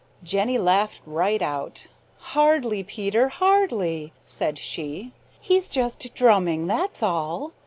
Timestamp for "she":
4.57-5.11